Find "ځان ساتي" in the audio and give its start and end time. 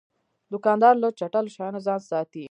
1.85-2.39